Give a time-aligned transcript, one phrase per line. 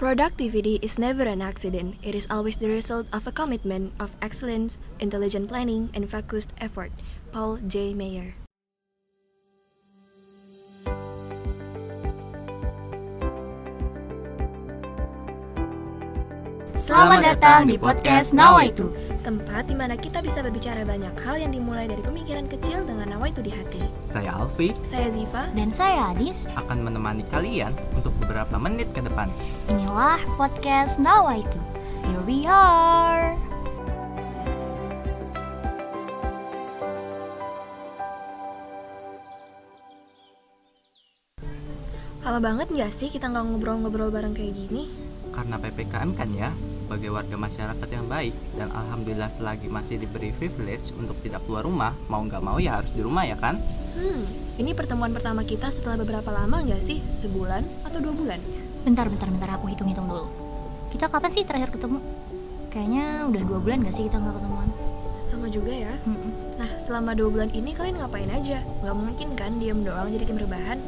[0.00, 2.00] Productivity is never an accident.
[2.00, 6.88] It is always the result of a commitment of excellence, intelligent planning, and focused effort.
[7.36, 7.92] Paul J.
[7.92, 8.39] Mayer.
[16.90, 18.90] Selamat datang di podcast Nawaitu.
[19.22, 23.38] Tempat di mana kita bisa berbicara banyak hal yang dimulai dari pemikiran kecil dengan nawaitu
[23.46, 23.78] di hati.
[24.02, 25.46] Saya Alfi Saya Ziva.
[25.54, 26.50] Dan saya Adis.
[26.58, 29.30] akan menemani kalian untuk beberapa menit ke depan.
[29.70, 31.62] Inilah podcast Nawaitu.
[32.10, 33.38] Here we are.
[42.26, 45.09] Lama banget nggak sih kita nggak ngobrol-ngobrol bareng kayak gini?
[45.30, 46.50] Karena PPKM kan ya,
[46.82, 51.94] sebagai warga masyarakat yang baik dan alhamdulillah selagi masih diberi privilege untuk tidak keluar rumah,
[52.10, 53.58] mau nggak mau ya harus di rumah ya kan?
[53.94, 54.26] Hmm,
[54.58, 56.98] ini pertemuan pertama kita setelah beberapa lama nggak sih?
[57.14, 58.40] Sebulan atau dua bulan?
[58.82, 59.50] Bentar, bentar, bentar.
[59.60, 60.26] Aku hitung-hitung dulu.
[60.90, 62.02] Kita kapan sih terakhir ketemu?
[62.70, 64.68] Kayaknya udah dua bulan gak sih kita nggak ketemuan?
[65.34, 65.94] Lama juga ya.
[66.06, 66.32] Mm-mm.
[66.58, 68.62] Nah, selama dua bulan ini kalian ngapain aja?
[68.82, 70.78] Nggak mungkin kan diem doang jadi tim rebahan?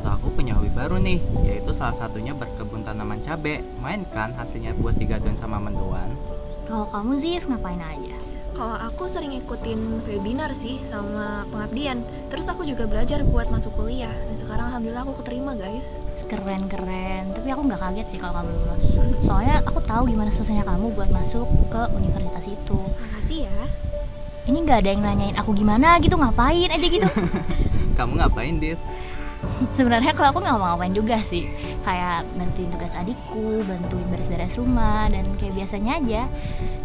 [0.00, 3.60] Kalau aku punya hobi baru nih, yaitu salah satunya berkebun tanaman cabe.
[3.84, 6.16] Main kan hasilnya buat digadoin sama mendoan.
[6.64, 8.16] Kalau kamu Zif ngapain aja?
[8.56, 12.00] Kalau aku sering ikutin webinar sih sama pengabdian.
[12.32, 14.12] Terus aku juga belajar buat masuk kuliah.
[14.28, 16.00] Dan sekarang alhamdulillah aku keterima guys.
[16.24, 17.36] Keren keren.
[17.36, 18.84] Tapi aku nggak kaget sih kalau kamu lulus.
[19.20, 22.78] Soalnya aku tahu gimana susahnya kamu buat masuk ke universitas itu.
[22.96, 23.60] Makasih ya.
[24.48, 27.06] Ini nggak ada yang nanyain aku gimana gitu, ngapain aja gitu.
[28.00, 28.80] Kamu ngapain, Dis?
[29.76, 31.48] sebenarnya kalau aku nggak mau ngapain juga sih.
[31.84, 36.22] Kayak bantuin tugas adikku bantuin beres-beres rumah dan kayak biasanya aja.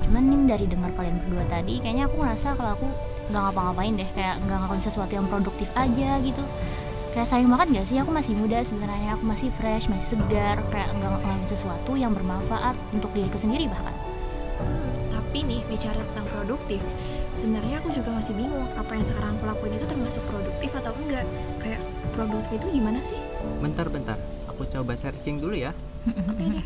[0.07, 2.87] Cuman nih dari dengar kalian berdua tadi kayaknya aku ngerasa kalau aku
[3.31, 4.09] nggak ngapa-ngapain deh.
[4.15, 6.43] Kayak nggak ngelakuin sesuatu yang produktif aja gitu.
[7.15, 7.97] Kayak sayang banget gak sih?
[8.03, 9.15] Aku masih muda sebenarnya.
[9.15, 10.59] Aku masih fresh masih segar.
[10.67, 13.95] Kayak nggak ngelakuin sesuatu yang bermanfaat untuk diriku sendiri bahkan.
[15.11, 16.79] Tapi nih bicara tentang produktif,
[17.35, 21.27] sebenarnya aku juga masih bingung apa yang sekarang aku lakuin itu termasuk produktif atau enggak.
[21.59, 21.83] Kayak
[22.15, 23.19] produktif itu gimana sih?
[23.59, 24.15] Bentar-bentar,
[24.47, 25.75] aku coba searching dulu ya.
[26.07, 26.65] Oke deh.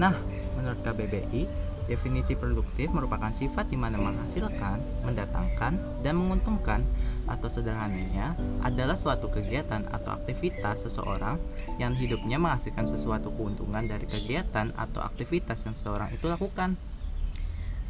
[0.00, 0.16] Nah,
[0.56, 1.44] menurut KBBI,
[1.84, 6.80] definisi produktif merupakan sifat di mana menghasilkan, mendatangkan, dan menguntungkan
[7.28, 8.34] atau sederhananya
[8.66, 11.38] adalah suatu kegiatan atau aktivitas seseorang
[11.78, 16.74] yang hidupnya menghasilkan sesuatu keuntungan dari kegiatan atau aktivitas yang seseorang itu lakukan.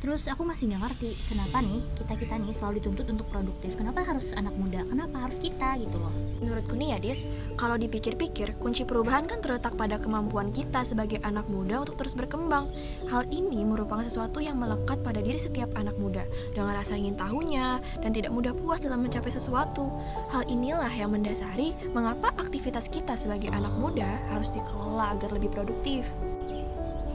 [0.03, 3.79] Terus aku masih nggak ngerti kenapa nih kita kita nih selalu dituntut untuk produktif.
[3.79, 4.83] Kenapa harus anak muda?
[4.83, 6.11] Kenapa harus kita gitu loh?
[6.43, 7.23] Menurutku nih ya Dis,
[7.55, 12.67] kalau dipikir-pikir, kunci perubahan kan terletak pada kemampuan kita sebagai anak muda untuk terus berkembang.
[13.07, 17.79] Hal ini merupakan sesuatu yang melekat pada diri setiap anak muda, dengan rasa ingin tahunya
[18.03, 19.87] dan tidak mudah puas dalam mencapai sesuatu.
[20.35, 26.03] Hal inilah yang mendasari mengapa aktivitas kita sebagai anak muda harus dikelola agar lebih produktif.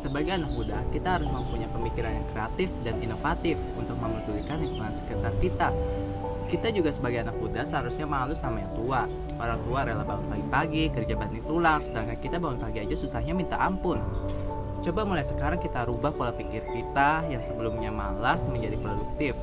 [0.08, 5.36] Sebagai anak muda, kita harus mempunyai pemikiran yang kreatif dan inovatif untuk memedulikan lingkungan sekitar
[5.44, 5.68] kita.
[6.48, 9.04] Kita juga sebagai anak muda seharusnya malu sama yang tua.
[9.36, 13.60] Orang tua rela bangun pagi-pagi, kerja banting tulang, sedangkan kita bangun pagi aja susahnya minta
[13.60, 14.00] ampun.
[14.80, 19.36] Coba mulai sekarang kita rubah pola pikir kita yang sebelumnya malas menjadi produktif.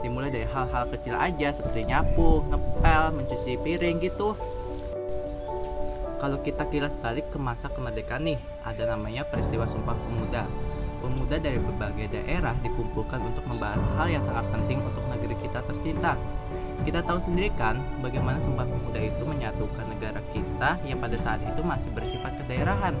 [0.00, 4.32] Dimulai dari hal-hal kecil aja seperti nyapu, ngepel, mencuci piring gitu.
[6.18, 10.50] Kalau kita kilas balik ke masa kemerdekaan nih, ada namanya peristiwa Sumpah Pemuda.
[10.98, 16.18] Pemuda dari berbagai daerah dikumpulkan untuk membahas hal yang sangat penting untuk negeri kita tercinta.
[16.82, 21.62] Kita tahu sendiri kan bagaimana Sumpah Pemuda itu menyatukan negara kita yang pada saat itu
[21.62, 22.98] masih bersifat kedaerahan.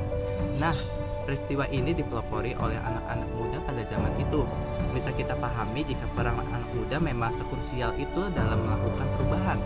[0.62, 0.78] Nah,
[1.26, 4.46] peristiwa ini dipelopori oleh anak-anak muda pada zaman itu.
[4.94, 9.58] Bisa kita pahami jika peran anak muda memang sekrusial itu dalam melakukan perubahan.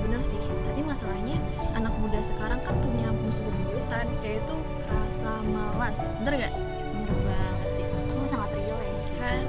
[0.00, 1.29] Bener sih, tapi masalahnya
[4.00, 4.54] bebuyutan, yaitu
[4.88, 5.98] rasa malas.
[6.20, 6.54] Bener gak?
[6.56, 7.84] Bener banget sih.
[7.84, 9.16] Aku sangat relate sih.
[9.20, 9.44] kan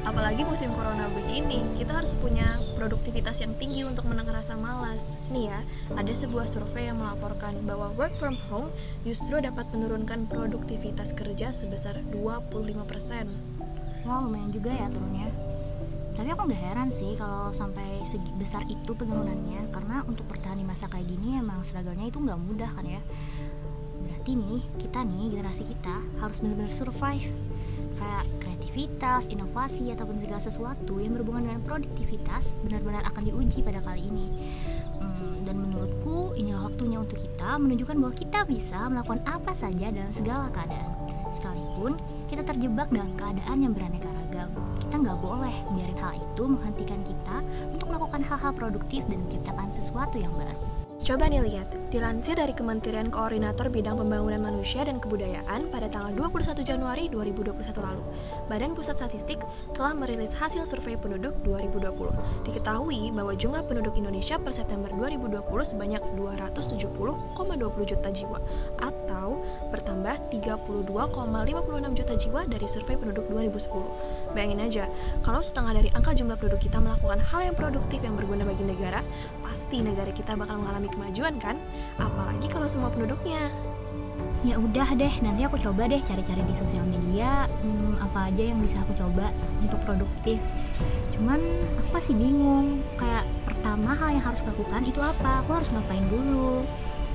[0.00, 5.52] apalagi musim corona begini kita harus punya produktivitas yang tinggi untuk menekan rasa malas nih
[5.52, 5.60] ya
[5.92, 8.72] ada sebuah survei yang melaporkan bahwa work from home
[9.04, 12.48] justru dapat menurunkan produktivitas kerja sebesar 25%
[14.08, 15.28] Wah lumayan juga ya turunnya.
[16.16, 20.66] Tapi aku nggak heran sih kalau sampai segi besar itu penurunannya karena untuk bertahan di
[20.66, 23.00] masa kayak gini emang struggle-nya itu nggak mudah kan ya.
[24.38, 27.26] Nih kita nih generasi kita harus benar-benar survive
[28.00, 34.08] kayak kreativitas, inovasi ataupun segala sesuatu yang berhubungan dengan produktivitas benar-benar akan diuji pada kali
[34.08, 34.26] ini.
[35.00, 40.12] Hmm, dan menurutku inilah waktunya untuk kita menunjukkan bahwa kita bisa melakukan apa saja dalam
[40.16, 40.90] segala keadaan.
[41.36, 44.50] Sekalipun kita terjebak dalam keadaan yang beraneka ragam,
[44.82, 47.36] kita nggak boleh biarin hal itu menghentikan kita
[47.70, 50.79] untuk melakukan hal-hal produktif dan menciptakan sesuatu yang baru.
[51.10, 56.62] Coba nih lihat, dilansir dari Kementerian Koordinator Bidang Pembangunan Manusia dan Kebudayaan pada tanggal 21
[56.62, 57.50] Januari 2021
[57.82, 57.98] lalu,
[58.46, 59.42] Badan Pusat Statistik
[59.74, 62.14] telah merilis hasil survei penduduk 2020.
[62.46, 68.38] Diketahui bahwa jumlah penduduk Indonesia per September 2020 sebanyak 270,20 juta jiwa
[68.78, 69.42] atau
[69.74, 74.30] bertambah 32,56 juta jiwa dari survei penduduk 2010.
[74.38, 74.84] Bayangin aja,
[75.26, 79.02] kalau setengah dari angka jumlah penduduk kita melakukan hal yang produktif yang berguna bagi negara,
[79.50, 81.58] pasti negara kita bakal mengalami kemajuan kan?
[81.98, 83.50] Apalagi kalau semua penduduknya.
[84.46, 88.62] Ya udah deh, nanti aku coba deh cari-cari di sosial media hmm, apa aja yang
[88.62, 90.38] bisa aku coba untuk produktif.
[91.12, 91.42] Cuman
[91.76, 95.44] aku masih bingung, kayak pertama hal yang harus lakukan itu apa?
[95.44, 96.64] Aku harus ngapain dulu?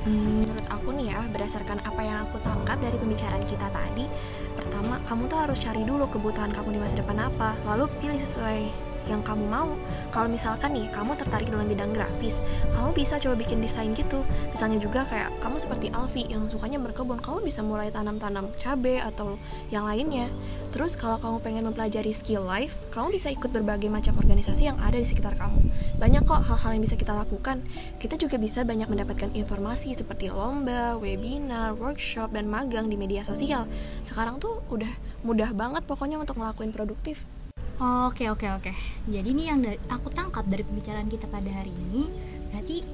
[0.05, 4.05] Hmm, menurut aku nih ya, berdasarkan apa yang aku tangkap dari pembicaraan kita tadi,
[4.53, 8.69] pertama kamu tuh harus cari dulu kebutuhan kamu di masa depan apa, lalu pilih sesuai
[9.09, 9.73] yang kamu mau.
[10.09, 12.41] Kalau misalkan nih kamu tertarik dalam bidang grafis,
[12.75, 14.21] kamu bisa coba bikin desain gitu.
[14.51, 19.37] Misalnya juga kayak kamu seperti Alfi yang sukanya berkebun, kamu bisa mulai tanam-tanam cabai atau
[19.69, 20.29] yang lainnya.
[20.75, 24.99] Terus kalau kamu pengen mempelajari skill life, kamu bisa ikut berbagai macam organisasi yang ada
[24.99, 25.59] di sekitar kamu.
[25.95, 27.63] Banyak kok hal-hal yang bisa kita lakukan.
[28.01, 33.69] Kita juga bisa banyak mendapatkan informasi seperti lomba, webinar, workshop, dan magang di media sosial.
[34.03, 34.91] Sekarang tuh udah
[35.23, 37.23] mudah banget pokoknya untuk ngelakuin produktif.
[37.75, 38.71] Oke oke oke.
[39.11, 42.07] Jadi ini yang dari, aku tangkap dari pembicaraan kita pada hari ini,
[42.47, 42.87] berarti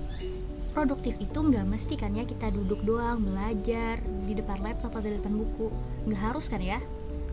[0.74, 5.22] produktif itu nggak mesti kan ya kita duduk doang belajar di depan laptop atau di
[5.22, 5.69] depan buku,
[6.10, 6.81] nggak harus kan ya?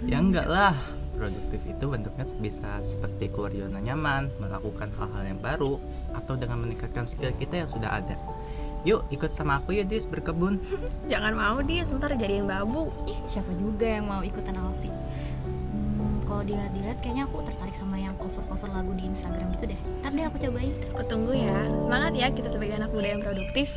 [0.04, 0.76] Ya enggak lah,
[1.16, 5.80] produktif itu bentuknya bisa seperti keluar zona nyaman, melakukan hal-hal yang baru,
[6.12, 8.16] atau dengan meningkatkan skill kita yang sudah ada.
[8.84, 10.62] Yuk ikut sama aku ya Dis berkebun
[11.10, 12.92] Jangan mau dia sebentar jadiin babu.
[13.08, 14.97] Ih siapa juga yang mau ikutan Alfi?
[16.28, 19.80] Kalau dilihat-lihat kayaknya aku tertarik sama yang cover-cover lagu di Instagram gitu deh.
[20.04, 20.76] Ntar deh aku cobain.
[20.92, 21.56] Aku tunggu ya.
[21.80, 23.72] Semangat ya kita sebagai anak muda yang produktif.